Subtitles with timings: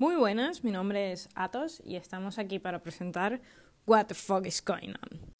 [0.00, 3.40] Muy buenas, mi nombre es Atos y estamos aquí para presentar
[3.84, 5.34] What the Fuck is Going On.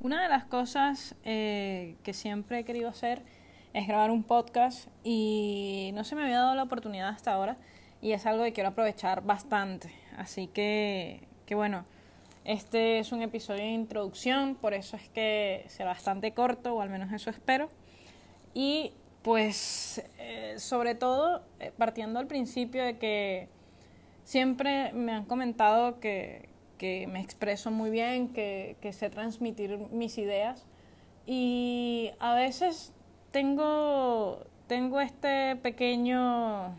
[0.00, 3.22] Una de las cosas eh, que siempre he querido hacer
[3.74, 7.58] es grabar un podcast y no se me había dado la oportunidad hasta ahora
[8.00, 9.92] y es algo que quiero aprovechar bastante.
[10.16, 11.84] Así que, que bueno,
[12.46, 16.88] este es un episodio de introducción, por eso es que será bastante corto, o al
[16.88, 17.68] menos eso espero.
[18.54, 18.92] Y
[19.22, 23.48] pues eh, sobre todo eh, partiendo al principio de que
[24.22, 30.16] siempre me han comentado que, que me expreso muy bien, que, que, sé transmitir mis
[30.16, 30.64] ideas
[31.26, 32.92] y a veces
[33.32, 36.78] tengo, tengo este pequeño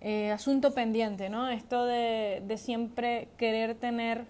[0.00, 1.50] eh, asunto pendiente, ¿no?
[1.50, 4.24] Esto de, de siempre querer tener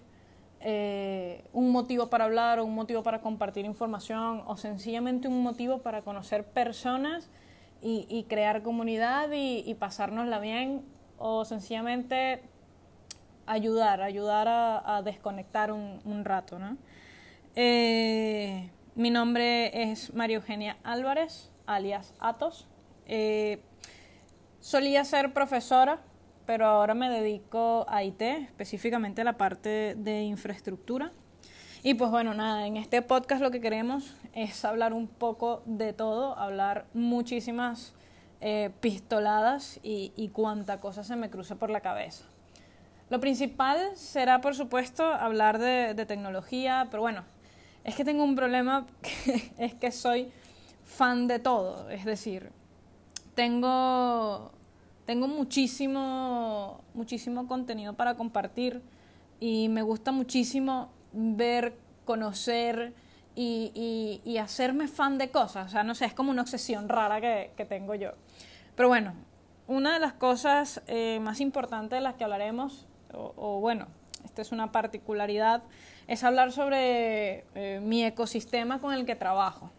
[0.63, 5.79] eh, un motivo para hablar o un motivo para compartir información o sencillamente un motivo
[5.79, 7.29] para conocer personas
[7.83, 10.83] y, crear comunidad y, y, pasárnosla bien
[11.17, 12.43] o sencillamente
[13.45, 16.59] ayudar, ayudar a, desconectar un, rato.
[16.59, 16.77] ¿no?
[17.55, 22.67] Eh, mi nombre es María Eugenia Álvarez, alias Atos.
[23.07, 23.61] Eh,
[24.59, 25.99] solía ser profesora
[26.51, 31.13] pero ahora me dedico a IT, específicamente a la parte de infraestructura.
[31.81, 35.93] Y pues bueno, nada, en este podcast lo que queremos es hablar un poco de
[35.93, 37.93] todo, hablar muchísimas
[38.41, 42.25] eh, pistoladas y, y cuánta cosa se me cruce por la cabeza.
[43.09, 47.23] Lo principal será, por supuesto, hablar de, tecnología, pero bueno,
[47.85, 48.87] es que tengo un problema,
[49.57, 50.33] es que soy
[50.83, 52.51] fan de todo, es decir,
[53.35, 54.51] tengo
[55.11, 58.81] tengo muchísimo, muchísimo contenido para compartir
[59.41, 62.93] y me gusta muchísimo ver, conocer
[63.35, 65.67] y, y, hacerme fan de cosas.
[65.67, 68.11] O sea, no sé, es como una obsesión rara que, que tengo yo.
[68.77, 69.13] Pero bueno,
[69.67, 73.87] una de las cosas eh, más importantes de las que hablaremos, o, bueno,
[74.23, 75.61] esta es una particularidad,
[76.07, 79.71] es hablar sobre eh, mi ecosistema con el que trabajo.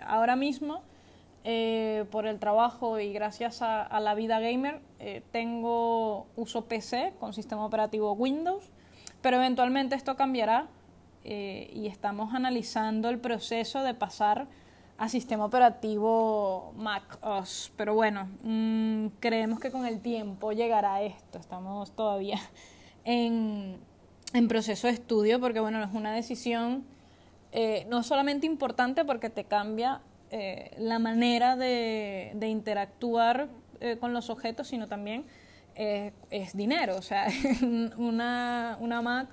[0.00, 0.82] ahora mismo
[1.48, 7.32] eh, por el trabajo y gracias a, la vida gamer eh, tengo uso PC con
[7.34, 8.64] sistema operativo Windows,
[9.22, 10.66] pero eventualmente esto cambiará
[11.22, 14.48] eh, y estamos analizando el proceso de pasar
[14.98, 17.72] a sistema operativo Mac OS.
[17.76, 21.38] Pero bueno, mm, creemos que con el tiempo llegará esto.
[21.38, 22.40] Estamos todavía
[23.04, 23.78] en,
[24.32, 26.84] en proceso de estudio porque bueno, es una decisión
[27.88, 33.48] no solamente importante porque te cambia eh, la manera de, de interactuar
[33.80, 35.24] eh, con los objetos, sino también
[35.76, 36.96] eh, es dinero.
[36.96, 37.28] O sea,
[37.96, 39.28] una, una Mac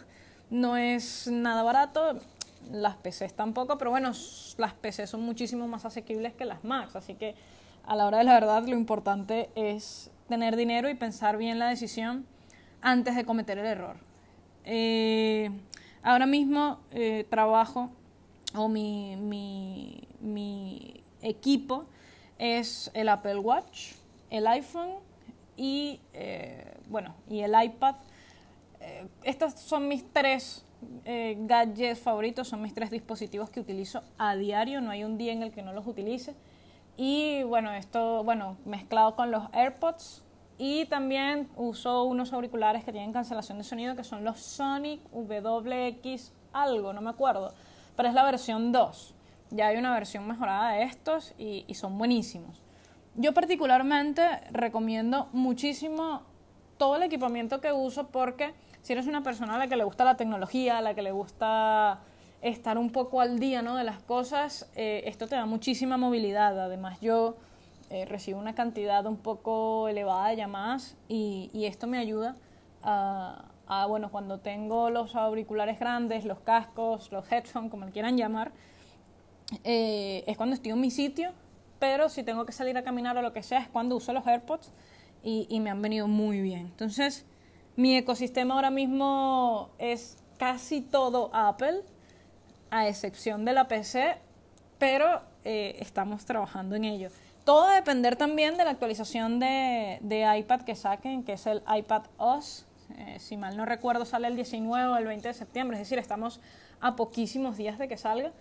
[0.51, 2.19] no es nada barato,
[2.71, 4.11] las PCs tampoco, pero bueno,
[4.57, 7.35] las PCs son muchísimo más asequibles que las Macs, así que
[7.85, 11.67] a la hora de la verdad lo importante es tener dinero y pensar bien la
[11.67, 12.25] decisión
[12.81, 13.97] antes de cometer el error.
[16.03, 16.79] ahora mismo
[17.29, 17.89] trabajo
[18.55, 21.85] o mi, mi, mi equipo
[22.37, 23.93] es el Apple Watch,
[24.29, 24.91] el iPhone
[25.55, 27.95] y, eh, bueno, y el iPad.
[28.79, 30.65] Eh, estos son mis tres
[31.05, 35.31] eh, gadgets favoritos, son mis tres dispositivos que utilizo a diario, no hay un día
[35.31, 36.35] en el que no los utilice.
[36.97, 40.23] Y bueno, esto, bueno, mezclado con los AirPods
[40.57, 46.31] y también uso unos auriculares que tienen cancelación de sonido que son los Sonic WX
[46.51, 47.53] algo, no me acuerdo,
[47.95, 49.15] pero es la versión 2
[49.53, 52.61] ya hay una versión mejorada de estos y, son buenísimos.
[53.15, 56.23] Yo particularmente recomiendo muchísimo
[56.77, 60.03] todo el equipamiento que uso porque si eres una persona a la que le gusta
[60.03, 61.99] la tecnología, a la que le gusta
[62.41, 63.77] estar un poco al día ¿no?
[63.77, 66.59] de las cosas, eh, esto te da muchísima movilidad.
[66.59, 67.37] Además yo
[67.91, 72.35] eh, recibo una cantidad un poco elevada de llamadas y, y esto me ayuda
[72.81, 73.45] a,
[73.81, 78.51] a, bueno, cuando tengo los auriculares grandes, los cascos, los headphones, como le quieran llamar,
[79.63, 81.31] eh, es cuando estoy en mi sitio,
[81.79, 84.25] pero si tengo que salir a caminar o lo que sea, es cuando uso los
[84.25, 84.71] AirPods
[85.23, 86.67] y, y me han venido muy bien.
[86.67, 87.25] Entonces,
[87.75, 91.81] mi ecosistema ahora mismo es casi todo Apple,
[92.69, 94.17] a excepción de la PC,
[94.77, 97.09] pero eh, estamos trabajando en ello.
[97.45, 101.45] Todo va a depender también de la actualización de, de iPad que saquen, que es
[101.45, 102.65] el iPad OS.
[102.97, 105.99] Eh, si mal no recuerdo, sale el 19 o el 20 de septiembre, es decir,
[105.99, 106.39] estamos
[106.79, 108.31] a poquísimos días de que salga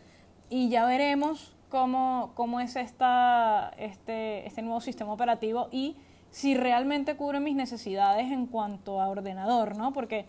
[0.50, 5.96] y ya veremos cómo, cómo es esta, este, este nuevo sistema operativo y
[6.30, 9.92] si realmente cubre mis necesidades en cuanto a ordenador, ¿no?
[9.92, 10.26] Porque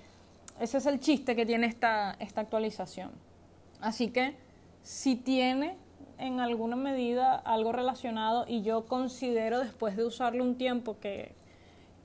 [0.59, 3.12] ese es el chiste que tiene esta, esta actualización.
[3.81, 4.36] Así que
[4.83, 5.75] si tiene
[6.18, 11.33] en alguna medida algo relacionado y yo considero después de usarlo un tiempo que,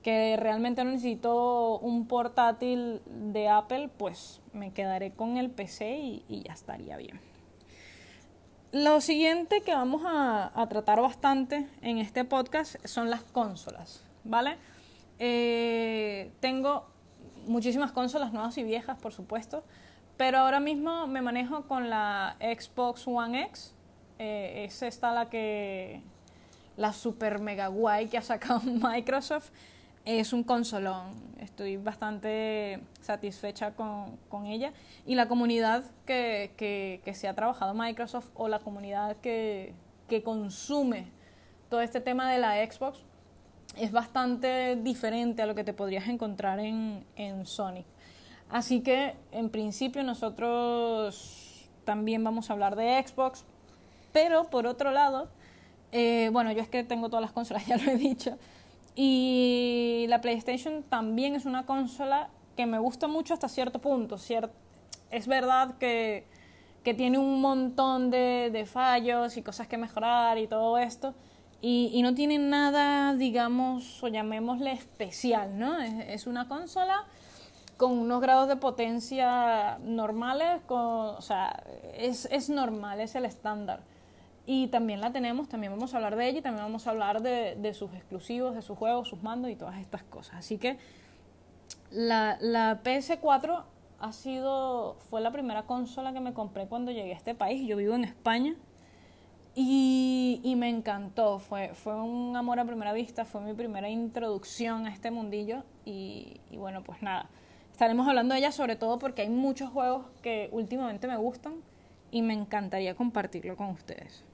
[0.02, 5.98] que realmente no necesito un portátil de Apple, pues me quedaré con el PC
[6.28, 7.20] y, ya estaría bien.
[8.70, 14.56] Lo siguiente que vamos a, tratar bastante en este podcast son las consolas, ¿vale?
[15.18, 16.86] Eh, tengo
[17.46, 19.64] muchísimas consolas nuevas y viejas, por supuesto,
[20.18, 23.72] pero ahora mismo me manejo con la Xbox One X.
[24.18, 26.02] Eh, es esta la que.
[26.76, 29.50] La super mega guay que ha sacado Microsoft.
[30.08, 31.10] Es un consolón.
[31.38, 34.72] Estoy bastante satisfecha con, con ella.
[35.05, 39.75] Y la comunidad que, que, se ha trabajado Microsoft o la comunidad que,
[40.08, 41.08] que consume
[41.69, 43.05] todo este tema de la Xbox
[43.76, 47.84] es bastante diferente a lo que te podrías encontrar en, en Sony.
[48.49, 53.44] Así que en principio nosotros también vamos a hablar de Xbox,
[54.12, 55.28] pero por otro lado,
[55.93, 58.38] eh, bueno, yo es que tengo todas las consolas, ya lo he dicho,
[59.00, 64.16] y la PlayStation también es una consola que me gusta mucho hasta cierto punto.
[65.12, 66.26] es verdad que,
[66.82, 71.14] que tiene un montón de, de, fallos y cosas que mejorar y todo esto,
[71.60, 75.80] y, y, no tiene nada, digamos, o llamémosle especial, ¿no?
[75.80, 77.04] Es, es una consola
[77.76, 81.62] con unos grados de potencia normales, o sea,
[81.94, 83.84] es, es, normal, es el estándar.
[84.50, 87.20] Y también la tenemos, también vamos a hablar de ella y también vamos a hablar
[87.20, 90.36] de, sus exclusivos, de sus juegos, sus mandos y todas estas cosas.
[90.36, 90.78] Así que
[91.90, 93.64] la, la, PS4
[94.00, 97.68] ha sido, fue la primera consola que me compré cuando llegué a este país.
[97.68, 98.54] Yo vivo en España
[99.54, 101.40] y, y me encantó.
[101.40, 106.40] Fue, fue un amor a primera vista, fue mi primera introducción a este mundillo y,
[106.50, 107.28] y bueno, pues nada
[107.78, 111.54] Estaremos hablando de ella sobre todo porque hay muchos juegos que últimamente me gustan
[112.10, 114.24] y me encantaría compartirlo con ustedes.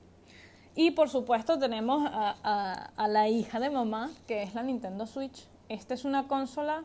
[0.76, 5.46] Y por supuesto tenemos a, la hija de mamá, que es la Nintendo Switch.
[5.68, 6.82] Esta es una consola,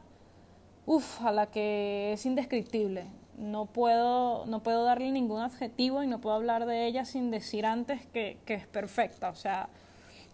[0.85, 3.05] uff, a la que es indescriptible.
[3.37, 7.65] No puedo, no puedo darle ningún adjetivo y no puedo hablar de ella sin decir
[7.65, 9.29] antes que, que es perfecta.
[9.29, 9.69] O sea,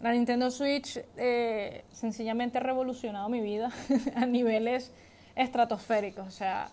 [0.01, 3.71] la Nintendo Switch eh, sencillamente ha revolucionado mi vida
[4.15, 4.91] a niveles
[5.35, 6.27] estratosféricos.
[6.27, 6.69] O sea,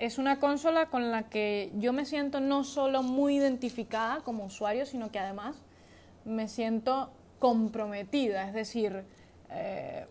[0.00, 4.86] es una consola con la que yo me siento no solo muy identificada como usuario,
[4.86, 5.56] sino que además
[6.24, 8.46] me siento comprometida.
[8.46, 9.04] Es decir,
[9.50, 10.06] eh,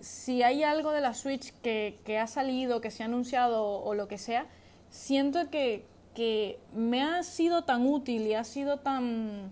[0.00, 3.94] si hay algo de la Switch que, que, ha salido, que se ha anunciado o,
[3.94, 4.46] lo que sea,
[4.90, 5.84] siento que,
[6.14, 9.50] que, me ha sido tan útil y ha sido tan,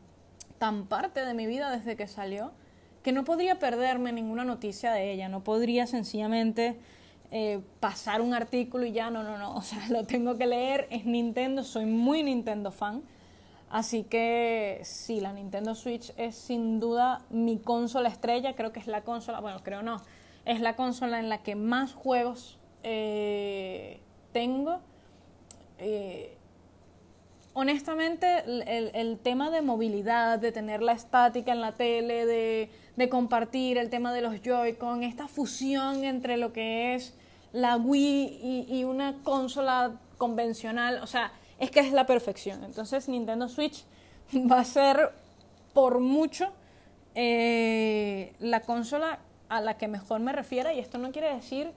[0.58, 2.52] tan parte de mi vida desde que salió,
[3.02, 6.78] que no podría perderme ninguna noticia de ella, no podría sencillamente
[7.30, 10.86] eh, pasar un artículo y ya, no, no, no, o sea, lo tengo que leer,
[10.90, 13.02] es Nintendo, soy muy Nintendo fan,
[13.72, 18.86] así que sí, la Nintendo Switch es sin duda mi consola estrella, creo que es
[18.86, 20.00] la consola, bueno, creo no,
[20.44, 24.00] es la consola en la que más juegos eh,
[24.32, 24.78] tengo.
[25.78, 26.36] Eh,
[27.54, 33.78] honestamente, el, tema de movilidad, de tener la estática en la tele, de, de compartir
[33.78, 37.14] el tema de los Joy-Con, esta fusión entre lo que es
[37.52, 42.64] la Wii y, una consola convencional, o sea, es que es la perfección.
[42.64, 43.84] Entonces Nintendo Switch
[44.50, 45.12] va a ser
[45.72, 46.52] por mucho
[47.14, 51.70] eh, la consola a la que mejor me refiera y esto no quiere decir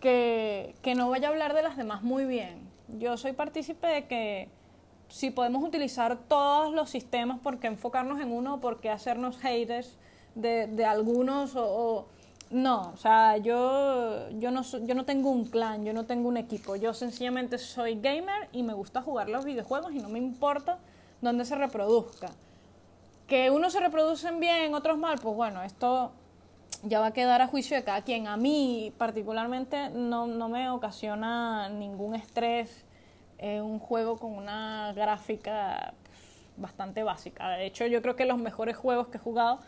[0.00, 2.68] que, que, no vaya a hablar de las demás muy bien.
[2.98, 4.48] Yo soy partícipe de que
[5.06, 8.60] si podemos utilizar todos los sistemas, ¿por qué enfocarnos en uno?
[8.60, 9.96] ¿Por qué hacernos haters
[10.34, 11.54] de, de algunos
[12.52, 16.36] no, o sea, yo, yo, no, yo no tengo un clan, yo no tengo un
[16.36, 16.76] equipo.
[16.76, 20.78] Yo sencillamente soy gamer y me gusta jugar los videojuegos y no me importa
[21.20, 22.30] dónde se reproduzca.
[23.26, 26.12] Que unos se reproducen bien, otros mal, pues bueno, esto
[26.82, 28.26] ya va a quedar a juicio de cada quien.
[28.26, 32.84] A mí particularmente no, no me ocasiona ningún estrés
[33.38, 35.94] eh, un juego con una gráfica
[36.56, 37.48] bastante básica.
[37.50, 39.60] De hecho, yo creo que los mejores juegos que he jugado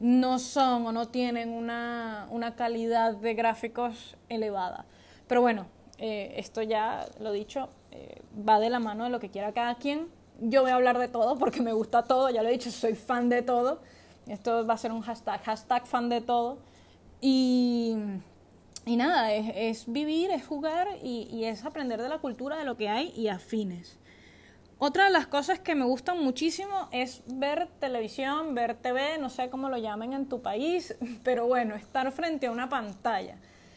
[0.00, 4.84] no son o no tienen una, calidad de gráficos elevada.
[5.28, 5.66] Pero bueno,
[5.98, 9.76] eh, esto ya lo dicho, eh, va de la mano de lo que quiera cada
[9.76, 10.08] quien.
[10.40, 12.94] Yo voy a hablar de todo porque me gusta todo, ya lo he dicho, soy
[12.94, 13.80] fan de todo.
[14.26, 16.58] Esto va a ser un hashtag, hashtag fan de todo.
[17.20, 17.96] Y,
[18.84, 22.76] y nada, es, vivir, es jugar y, y es aprender de la cultura, de lo
[22.76, 23.98] que hay y afines.
[24.84, 29.48] Otra de las cosas que me gustan muchísimo es ver televisión, ver TV, no sé
[29.48, 33.36] cómo lo llamen en tu país, pero bueno, estar frente a una pantalla.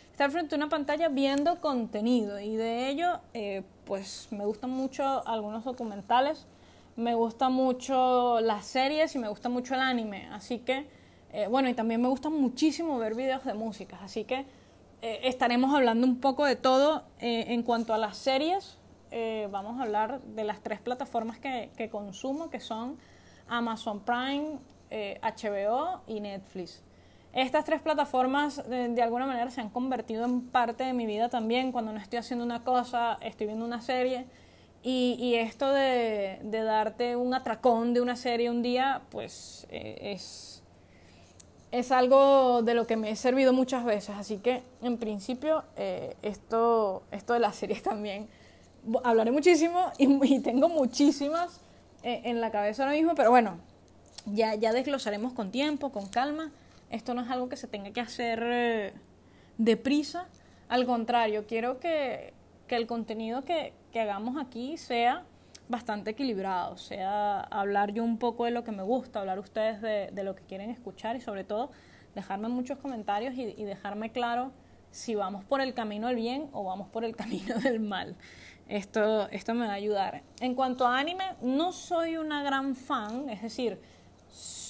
[0.09, 5.21] Estar frente a una pantalla viendo contenido y de ello, eh, pues me gustan mucho
[5.27, 6.47] algunos documentales,
[6.95, 10.27] me gusta mucho las series y me gusta mucho el anime.
[10.31, 10.87] Así que,
[11.33, 13.99] eh, bueno, y también me gusta muchísimo ver videos de música.
[14.01, 14.47] Así que
[15.03, 17.03] eh, estaremos hablando un poco de todo.
[17.19, 18.79] En cuanto a las series,
[19.49, 22.97] vamos a hablar de las tres plataformas que, que consumo, que son
[23.47, 24.59] Amazon Prime,
[24.91, 26.83] HBO y Netflix.
[27.35, 31.73] Estas tres plataformas de, alguna manera se han convertido en parte de mi vida también.
[31.73, 34.25] Cuando no estoy haciendo una cosa, estoy viendo una serie.
[34.81, 40.63] Y, esto de, darte un atracón de una serie un día, pues eh, es,
[41.71, 44.15] es algo de lo que me he servido muchas veces.
[44.17, 48.29] Así que, en principio, eh, esto, esto de las series también
[49.03, 51.61] hablaré muchísimo y, tengo muchísimas
[52.03, 53.57] eh, en la cabeza ahora mismo, pero bueno,
[54.25, 56.51] ya, ya desglosaremos con tiempo, con calma.
[56.89, 58.93] Esto no es algo que se tenga que hacer eh,
[59.57, 60.27] deprisa.
[60.67, 62.33] Al contrario, quiero que,
[62.69, 65.23] el contenido que, hagamos aquí sea
[65.69, 70.23] bastante equilibrado, sea hablar yo un poco de lo que me gusta, hablar ustedes de,
[70.23, 71.71] lo que quieren escuchar y sobre todo
[72.13, 74.51] dejarme muchos comentarios y, dejarme claro
[74.91, 78.15] si vamos por el camino del bien o vamos por el camino del mal.
[78.67, 80.23] Esto, esto me va a ayudar.
[80.39, 83.79] En cuanto a anime, no soy una gran fan, es decir,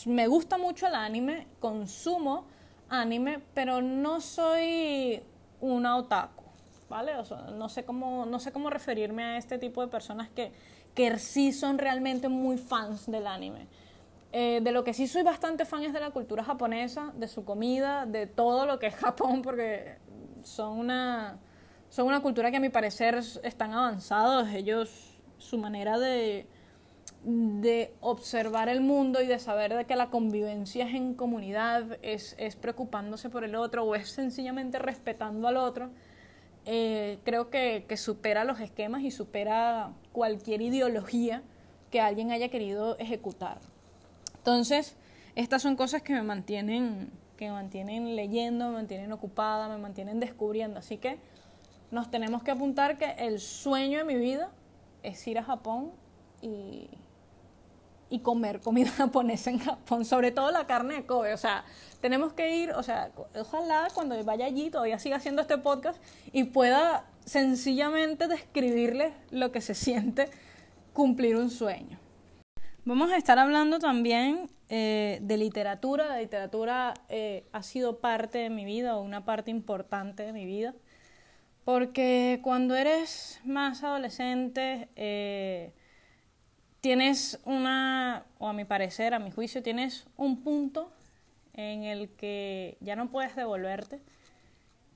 [0.06, 2.46] me gusta mucho el anime, consumo
[2.90, 5.24] anime, pero no soy
[5.62, 6.44] una otaku,
[6.90, 7.14] ¿vale?
[7.58, 10.52] no, sé cómo, no sé cómo referirme a este tipo de personas que,
[10.94, 13.68] que sí son realmente muy fans del anime.
[14.32, 17.46] Eh, de lo que sí soy bastante fan es de la cultura japonesa, de su
[17.46, 19.98] comida, de todo lo que es Japón, porque
[20.44, 21.40] son una,
[21.96, 24.50] son una cultura que a mi parecer están avanzados.
[24.50, 26.46] Ellos, su manera de,
[27.24, 32.36] de observar el mundo y de saber de que la convivencia es en comunidad, es,
[32.60, 35.90] preocupándose por el otro o es sencillamente respetando al otro,
[36.66, 41.44] eh, creo que, supera los esquemas y supera cualquier ideología
[41.92, 43.60] que alguien haya querido ejecutar.
[44.36, 44.98] Entonces,
[45.36, 50.20] estas son cosas que me mantienen, que me mantienen leyendo, me mantienen ocupada, me mantienen
[50.20, 50.80] descubriendo.
[50.80, 51.20] Así que
[51.92, 54.51] nos tenemos que apuntar que el sueño de mi vida
[55.04, 55.92] es ir a Japón
[56.42, 56.89] y,
[58.10, 61.34] y comer comida japonesa en Japón, sobre todo la carne de Kobe.
[61.34, 61.65] O sea,
[62.01, 66.01] tenemos que ir, o sea, ojalá cuando vaya allí todavía siga haciendo este podcast
[66.32, 70.30] y pueda sencillamente describirles lo que se siente
[70.94, 72.00] cumplir un sueño.
[72.86, 76.06] Vamos a estar hablando también eh, de literatura.
[76.06, 80.46] La literatura eh, ha sido parte de mi vida o una parte importante de mi
[80.46, 80.75] vida.
[81.65, 85.74] Porque cuando eres más adolescente, eh,
[86.79, 90.91] tienes una, o a mi parecer, a mi juicio, tienes un punto
[91.55, 94.00] en el que ya no puedes devolverte.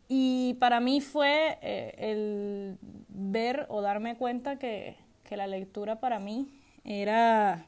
[0.07, 4.95] Y para mí fue eh, el ver o darme cuenta que,
[5.31, 6.47] la lectura para mí
[6.83, 7.67] era,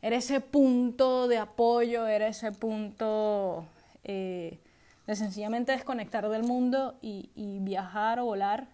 [0.00, 3.66] era, ese punto de apoyo, era ese punto
[4.04, 4.58] eh,
[5.06, 7.30] de sencillamente desconectar del mundo y,
[7.60, 8.68] viajar o volar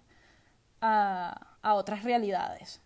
[0.81, 2.81] a, a otras realidades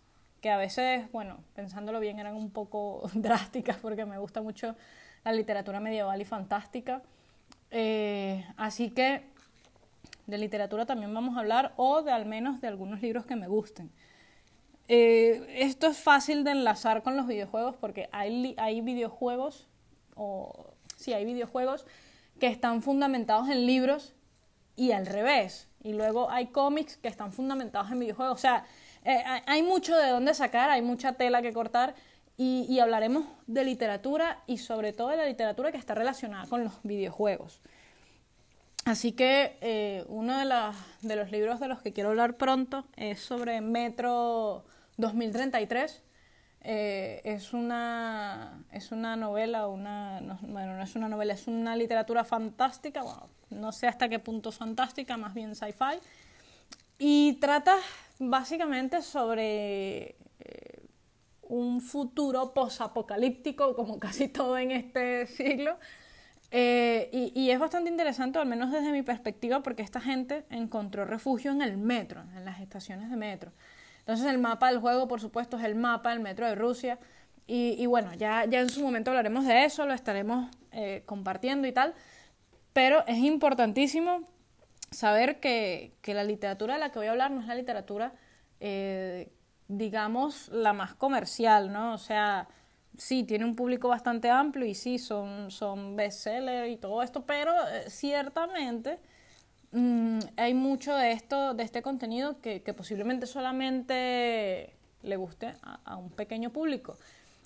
[0.45, 4.75] que a veces, bueno, pensándolo bien, eran un poco drásticas porque me gusta mucho
[5.23, 7.01] la literatura medieval y fantástica.
[7.71, 9.23] Eh, así que
[10.27, 13.47] de literatura también vamos a hablar o de al menos de algunos libros que me
[13.47, 13.89] gusten.
[14.87, 19.67] Eh, esto es fácil de enlazar con los videojuegos porque hay, hay videojuegos,
[20.15, 21.87] o sí, hay videojuegos
[22.39, 24.13] que están fundamentados en libros
[24.75, 25.67] y al revés.
[25.83, 28.35] Y luego hay cómics que están fundamentados en videojuegos.
[28.35, 28.65] O sea,
[29.03, 31.95] eh, hay mucho de dónde sacar, hay mucha tela que cortar
[32.37, 36.73] y, hablaremos de literatura y sobre todo de la literatura que está relacionada con los
[36.83, 37.61] videojuegos.
[38.83, 40.45] Así que eh, uno de,
[41.01, 44.65] de, los libros de los que quiero hablar pronto es sobre Metro
[44.97, 46.01] 2033.
[46.67, 52.23] Eh, es, una, es una novela, una, bueno, no es una novela, es una literatura
[52.23, 55.99] fantástica, bueno, no sé hasta qué punto fantástica, más bien sci-fi,
[56.97, 57.77] y trata
[58.17, 60.87] básicamente sobre eh,
[61.43, 65.77] un futuro posapocalíptico, como casi todo en este siglo.
[66.49, 71.51] Eh, y, es bastante interesante, al menos desde mi perspectiva, porque esta gente encontró refugio
[71.51, 73.51] en el metro, en las estaciones de metro.
[74.05, 76.99] Entonces el mapa del juego, por supuesto, es el mapa del metro de Rusia.
[77.47, 81.71] Y, bueno, ya, ya en su momento hablaremos de eso, lo estaremos eh, compartiendo y
[81.71, 81.95] tal.
[82.71, 84.21] Pero es importantísimo
[84.91, 88.13] saber que, la literatura de la que voy a hablar no es la literatura,
[88.59, 89.31] eh,
[89.67, 91.93] digamos, la más comercial, ¿no?
[91.93, 92.47] O sea,
[92.95, 97.51] sí, tiene un público bastante amplio y sí, son, son bestsellers y todo esto, pero
[97.53, 98.99] eh, ciertamente
[99.75, 106.09] mm, hay mucho de esto, de este contenido que, posiblemente solamente le guste a, un
[106.09, 106.97] pequeño público.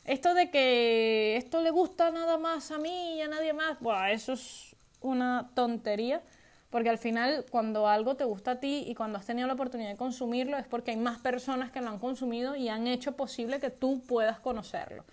[0.06, 3.78] Esto de que esto le gusta nada más a mí y a nadie más,
[4.12, 6.22] eso es una tontería,
[6.70, 9.90] porque al final cuando algo te gusta a ti y cuando has tenido la oportunidad
[9.90, 13.60] de consumirlo es porque hay más personas que lo han consumido y han hecho posible
[13.60, 15.04] que tú puedas conocerlo.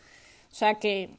[0.50, 1.10] O sea que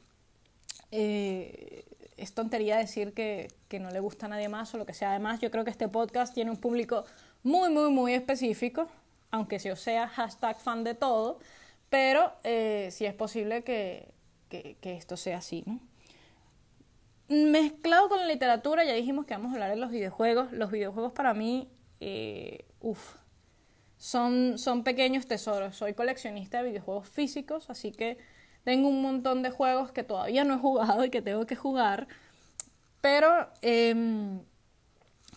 [0.90, 1.84] eh,
[2.18, 3.48] es tontería decir que,
[3.80, 5.10] no le gusta a nadie más o lo que sea.
[5.10, 7.04] Además, yo creo que este podcast tiene un público
[7.42, 8.88] muy, muy, muy específico,
[9.30, 11.38] aunque yo sea hashtag fan de todo,
[11.88, 14.12] pero eh, sí es posible que,
[14.82, 15.80] esto sea así, ¿no?
[17.28, 20.50] Mezclado con la literatura, ya dijimos que vamos a hablar de los videojuegos.
[20.50, 21.68] Los videojuegos para mí,
[22.00, 23.16] eh, uff,
[23.98, 25.76] son, son pequeños tesoros.
[25.76, 28.16] Soy coleccionista de videojuegos físicos, así que
[28.64, 32.06] tengo un montón de juegos que todavía no he jugado y que tengo que jugar.
[33.00, 34.40] Pero em,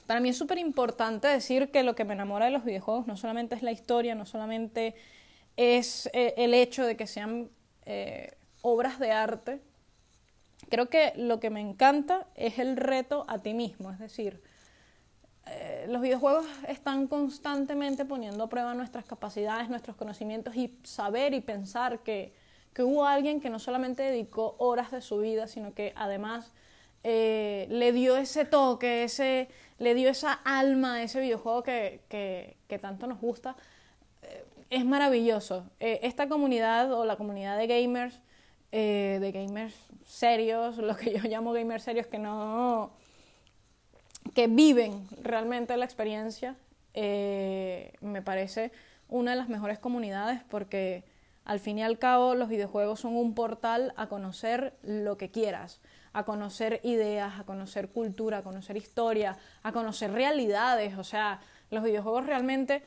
[0.08, 3.16] para mí es súper importante decir que lo que me enamora de los videojuegos no
[3.16, 4.96] solamente es la historia, no solamente
[5.56, 7.50] es eh, el hecho de que sean
[7.86, 9.62] eh, obras de arte.
[10.70, 14.42] Creo que lo que me encanta es el reto a ti mismo, es decir,
[15.48, 21.42] eh, los videojuegos están constantemente poniendo a prueba nuestras capacidades, nuestros conocimientos y saber y
[21.42, 22.34] pensar que
[22.74, 26.52] que hubo alguien que no solamente dedicó horas de su vida, sino que además
[27.04, 29.50] eh, le dio ese toque, ese,
[29.80, 33.56] le dio esa alma a ese videojuego que, que, tanto nos gusta.
[34.22, 35.66] Eh, es maravilloso.
[35.80, 38.20] Eh, esta comunidad o la comunidad de gamers,
[38.72, 39.76] de gamers
[40.06, 42.92] serios, lo que yo llamo gamers serios, que no
[44.36, 46.56] que viven realmente la experiencia,
[46.94, 48.72] me parece
[49.10, 51.04] una de las mejores comunidades porque
[51.52, 55.82] al fin y al cabo, los videojuegos son un portal a conocer lo que quieras,
[56.14, 60.98] a conocer ideas, a conocer cultura, a conocer historia, a conocer realidades.
[60.98, 62.86] O sea, los videojuegos realmente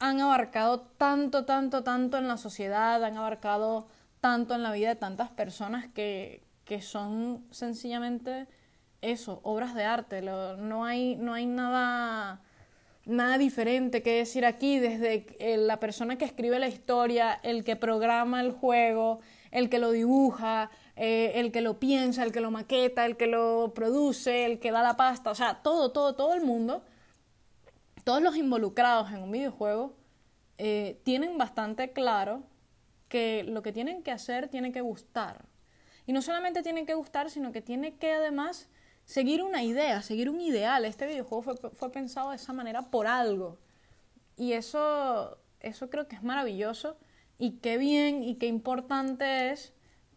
[0.00, 3.88] han abarcado tanto, tanto, tanto en la sociedad, han abarcado
[4.20, 8.48] tanto en la vida de tantas personas que, que son sencillamente
[9.00, 10.20] eso, obras de arte.
[10.20, 12.42] no, hay, no hay nada
[13.08, 18.40] nada diferente que decir aquí, desde la persona que escribe la historia, el que programa
[18.40, 23.06] el juego, el que lo dibuja, eh, el que lo piensa, el que lo maqueta,
[23.06, 26.42] el que lo produce, el que da la pasta, o sea, todo, todo, todo el
[26.42, 26.84] mundo,
[28.04, 29.94] todos los involucrados en un videojuego
[30.58, 32.42] eh, tienen bastante claro
[33.08, 35.46] que lo que tienen que hacer tiene que gustar.
[36.06, 38.68] Y no solamente tiene que gustar, sino que tiene que además
[39.08, 40.84] seguir una idea, seguir un ideal.
[40.84, 43.58] Este videojuego fue, pensado de esa manera por algo.
[44.36, 46.98] Y eso, eso creo que es maravilloso.
[47.38, 49.72] Y qué bien y qué importante es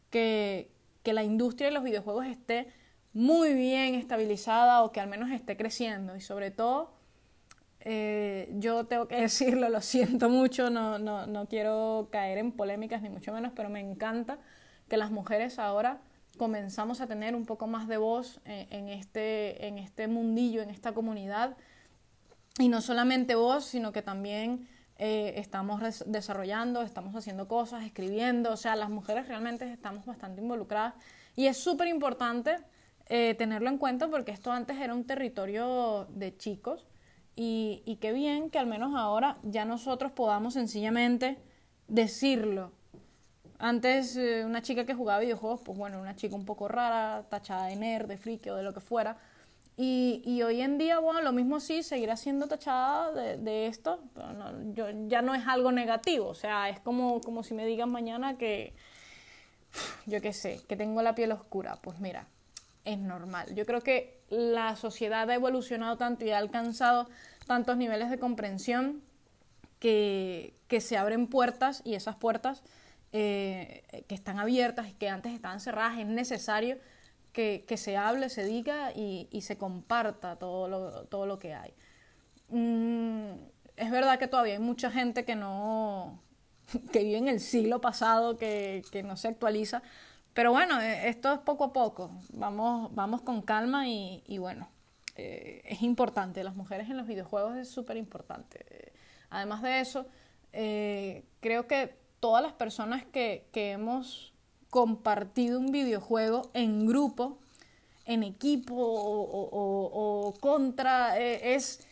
[0.09, 0.71] que,
[1.03, 2.67] que la industria de los videojuegos esté
[3.13, 6.17] muy bien estabilizada o que al menos esté creciendo.
[6.17, 6.91] Y sobre todo,
[7.79, 13.01] eh, yo tengo que decirlo, lo siento mucho, no, no, no quiero caer en polémicas
[13.01, 14.37] ni mucho menos, pero me encanta
[14.89, 16.01] que las mujeres ahora
[16.37, 20.93] comenzamos a tener un poco más de voz en, este, en este mundillo, en esta
[20.93, 21.57] comunidad.
[22.59, 24.67] Y no solamente voz, sino que también
[24.97, 28.51] eh, estamos desarrollando, estamos haciendo cosas, escribiendo.
[28.51, 30.93] O sea, las mujeres realmente estamos bastante involucradas.
[31.35, 32.57] Y es súper importante
[33.07, 36.87] eh, tenerlo en cuenta porque esto antes era un territorio de chicos.
[37.35, 41.37] Y, y qué bien que al menos ahora ya nosotros podamos sencillamente
[41.87, 42.71] decirlo
[43.61, 47.67] antes, eh, una chica que jugaba videojuegos, pues bueno, una chica un poco rara, tachada
[47.67, 49.17] de nerd, de friki o de lo que fuera.
[49.77, 54.03] Y, y hoy en día, bueno, lo mismo sí, seguirá siendo tachada de, de esto,
[54.13, 56.27] pero no, yo, ya no es algo negativo.
[56.27, 58.73] O sea, es como, como si me digan mañana que,
[60.07, 61.77] yo qué sé, que tengo la piel oscura.
[61.81, 62.27] Pues mira,
[62.83, 63.53] es normal.
[63.53, 67.07] Yo creo que la sociedad ha evolucionado tanto y ha alcanzado
[67.45, 69.01] tantos niveles de comprensión
[69.79, 72.63] que, que se abren puertas y esas puertas
[73.13, 76.77] eh, que están abiertas y que antes estaban cerradas, es necesario
[77.33, 81.73] que, se hable, se diga y, se comparta todo lo, todo lo que hay.
[82.47, 83.33] Mm,
[83.75, 86.21] es verdad que todavía hay mucha gente que no
[86.93, 89.81] que vive en el siglo pasado, que, no se actualiza,
[90.33, 94.69] pero bueno, eh, esto es poco a poco, vamos, vamos con calma y, bueno,
[95.17, 98.93] eh, es importante, las mujeres en los videojuegos es súper importante.
[99.29, 100.05] Además de eso,
[101.41, 104.31] creo que todas las personas que, hemos
[104.69, 107.39] compartido un videojuego en grupo,
[108.05, 111.85] en equipo o, contra, eh, es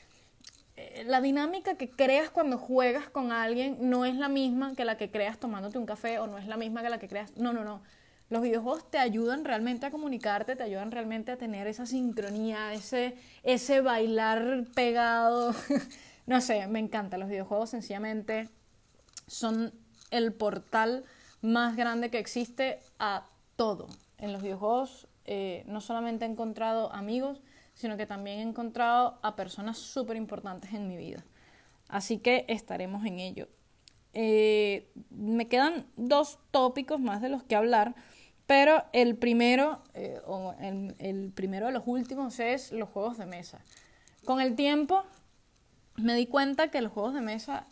[0.77, 4.95] eh, la dinámica que creas cuando juegas con alguien no es la misma que la
[4.95, 7.51] que creas tomándote un café o no es la misma que la que creas, no,
[7.51, 7.81] no, no.
[8.29, 13.17] los videojuegos te ayudan realmente a comunicarte, te ayudan realmente a tener esa sincronía, ese,
[13.43, 15.55] ese bailar pegado.
[16.27, 17.17] no sé, me encanta.
[17.17, 18.47] Los videojuegos sencillamente
[19.27, 19.73] son
[20.12, 21.04] el portal
[21.41, 23.88] más grande que existe a todo.
[24.17, 27.41] En los videojuegos eh, no solamente he encontrado amigos,
[27.74, 31.24] sino que también he encontrado a personas súper importantes en mi vida.
[31.88, 33.48] Así que estaremos en ello.
[34.13, 37.95] Eh, me quedan dos tópicos más de los que hablar,
[38.48, 43.63] pero el primero, eh, o el, primero de los últimos es los juegos de mesa.
[44.26, 45.04] Con el tiempo
[45.95, 47.67] me di cuenta que los juegos de mesa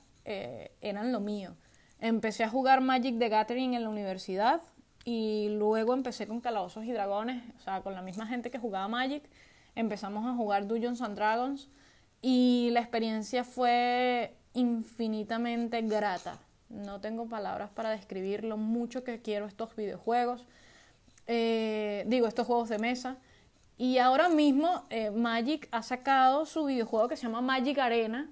[0.82, 1.56] eran lo mío.
[2.00, 4.62] Empecé a jugar Magic the Gathering en la universidad
[5.04, 8.88] y luego empecé con Calabozos y Dragones, o sea, con la misma gente que jugaba
[8.88, 9.24] Magic.
[9.74, 11.70] Empezamos a jugar Dungeons and Dragons
[12.22, 16.38] y la experiencia fue infinitamente grata.
[16.70, 20.46] No tengo palabras para describir lo mucho que quiero estos videojuegos,
[21.26, 23.18] eh, digo, estos juegos de mesa.
[23.78, 28.30] Y ahora mismo eh, Magic ha sacado su videojuego que se llama Magic Arena.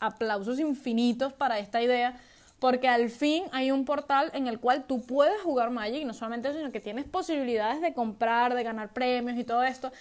[0.00, 2.18] Aplausos infinitos para esta idea
[2.64, 6.48] porque al fin hay un portal en el cual tú puedes jugar Magic, no solamente
[6.48, 9.92] eso, sino que tienes posibilidades de comprar, de ganar premios y todo esto.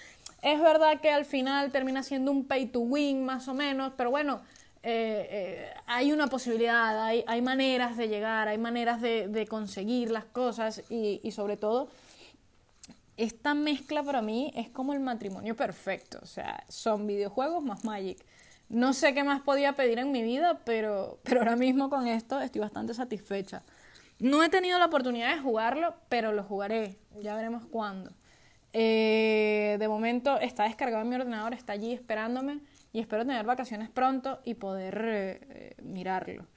[0.42, 4.12] Es verdad que al final termina siendo un pay to win más o menos, pero
[4.12, 4.40] bueno,
[4.82, 10.24] eh, eh, hay una posibilidad, hay, maneras de llegar, hay maneras de, de conseguir las
[10.24, 11.90] cosas y, y sobre todo
[13.18, 18.24] esta mezcla para mí es como el matrimonio perfecto, o sea, son videojuegos más Magic.
[18.70, 22.42] No sé qué más podía pedir en mi vida, pero, pero ahora mismo con esto
[22.42, 23.64] estoy bastante satisfecha.
[24.20, 26.98] No he tenido la oportunidad de jugarlo, pero lo jugaré.
[27.22, 28.12] Ya veremos cuándo.
[28.74, 32.60] Eh, de momento está descargado en mi ordenador, está allí esperándome
[32.92, 36.48] y espero tener vacaciones pronto y poder eh, mirarlo.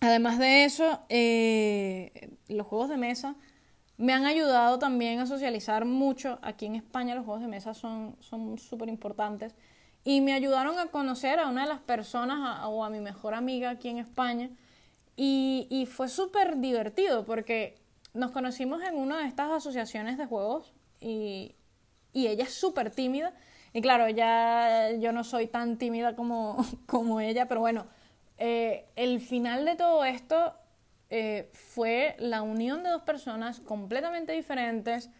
[0.00, 3.36] Además de eso, eh, los juegos de mesa
[3.96, 6.38] me han ayudado también a socializar mucho.
[6.42, 8.16] Aquí en España los juegos de mesa son
[8.58, 9.54] súper importantes
[10.08, 13.68] y me ayudaron a conocer a una de las personas o a mi mejor amiga
[13.68, 14.48] aquí en España
[15.16, 17.76] y, fue súper divertido porque
[18.14, 21.56] nos conocimos en una de estas asociaciones de juegos y,
[22.14, 23.34] y ella es súper tímida.
[23.74, 27.84] Y claro, ya yo no soy tan tímida como, como ella, pero bueno,
[28.38, 30.54] eh, el final de todo esto
[31.10, 35.10] eh, fue la unión de dos personas completamente diferentes,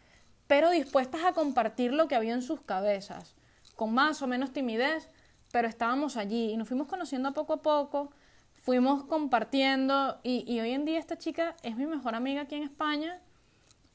[0.47, 3.35] pero dispuestas a compartir lo que había en sus cabezas
[3.79, 5.09] con más o menos timidez,
[5.53, 8.11] pero estábamos allí y nos fuimos conociendo poco a poco,
[8.57, 13.21] fuimos compartiendo y, hoy en día esta chica es mi mejor amiga aquí en España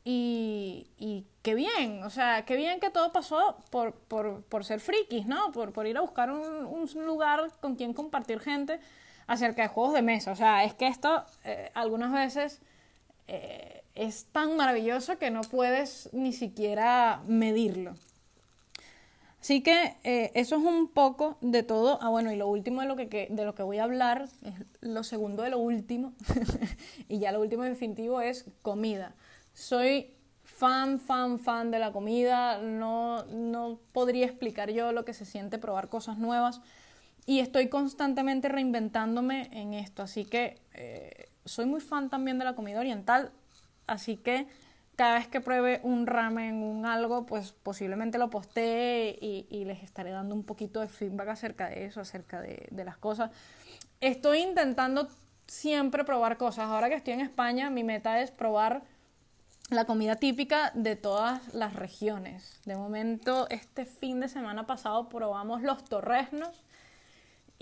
[0.06, 4.80] y, y qué bien, o sea, qué bien que todo pasó por, por, por ser
[4.80, 5.52] frikis, ¿no?
[5.52, 8.80] Por, por ir a buscar un, lugar con quien compartir gente
[9.28, 10.32] acerca de juegos de mesa.
[10.32, 12.62] O sea, es que esto eh, algunas veces
[13.28, 17.96] eh, es tan maravilloso que no puedes ni siquiera medirlo.
[19.43, 21.99] Así que eh, eso es un poco de todo.
[22.01, 24.53] Ah, bueno, y lo último de lo que, de lo que voy a hablar, es
[24.79, 26.13] lo segundo de lo último,
[27.10, 29.13] y ya lo último definitivo es comida.
[29.53, 32.60] Soy fan, fan, fan de la comida.
[32.60, 36.62] No, no podría explicar yo lo que se siente probar cosas nuevas.
[37.25, 40.03] Y estoy constantemente reinventándome en esto.
[40.03, 43.34] Así que eh, soy muy fan también de la comida oriental.
[43.88, 44.47] Así que
[44.95, 50.12] cada vez que pruebe un ramen, un algo, pues posiblemente lo postee y, les estaré
[50.12, 53.32] dando un poquito de feedback acerca de eso, acerca de, de, las cosas.
[54.01, 55.08] Estoy intentando
[55.47, 56.65] siempre probar cosas.
[56.65, 58.84] Ahora que estoy en España, mi meta es probar
[59.69, 62.60] la comida típica de todas las regiones.
[62.65, 66.63] De momento, este fin de semana pasado probamos los torresnos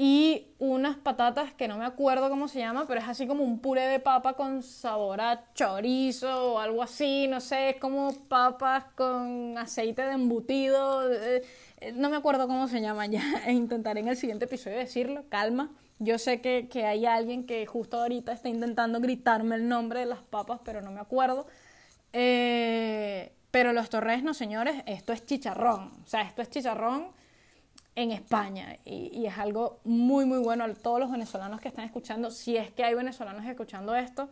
[0.03, 3.59] y unas patatas que no me acuerdo cómo se llama, pero es así como un
[3.59, 8.85] puré de papa con sabor a chorizo o algo así, no sé, es como papas
[8.95, 11.43] con aceite de embutido, eh,
[11.81, 15.25] eh, no me acuerdo cómo se llama ya, e intentaré en el siguiente episodio decirlo,
[15.29, 15.69] calma.
[15.99, 20.07] Yo sé que, que hay alguien que justo ahorita está intentando gritarme el nombre de
[20.07, 21.45] las papas, pero no me acuerdo.
[22.11, 25.91] Eh, pero los torresnos, señores, esto es chicharrón.
[26.03, 27.20] O sea, esto es chicharrón
[27.95, 28.77] en España.
[28.85, 30.63] Y, es algo muy muy bueno.
[30.63, 34.29] A todos los venezolanos que están escuchando, si es que hay venezolanos escuchando esto,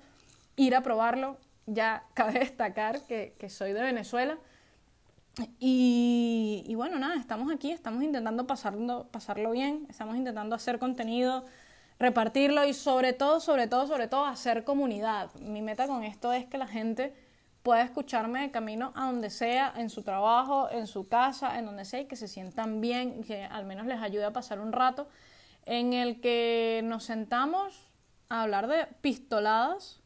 [0.55, 4.37] ir a probarlo, ya cabe destacar que, soy de Venezuela.
[5.59, 11.45] Y, y, bueno, nada, estamos aquí, estamos intentando pasarlo, pasarlo bien, estamos intentando hacer contenido,
[11.97, 15.33] repartirlo y sobre todo, sobre todo, sobre todo hacer comunidad.
[15.35, 17.13] Mi meta con esto es que la gente
[17.69, 21.85] pueda escucharme de camino a donde sea, en su trabajo, en su casa, en donde
[21.85, 25.07] sea, y que se sientan bien, que al menos les ayude a pasar un rato
[25.67, 27.91] en el que nos sentamos
[28.27, 30.01] a hablar de pistoladas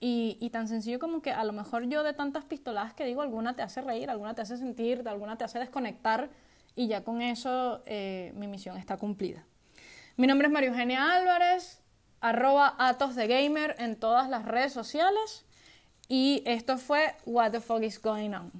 [0.00, 3.56] Y, tan sencillo como que a lo mejor yo de tantas pistoladas que digo, alguna
[3.56, 6.28] te hace reír, alguna te hace sentir, alguna te hace desconectar
[6.76, 9.46] y ya con eso eh, mi misión está cumplida.
[10.18, 11.80] Mi nombre es María Eugenia Álvarez,
[12.20, 15.46] arroba Atos de Gamer en todas las redes sociales
[16.14, 18.52] y esto fue What the Fuck is Going On.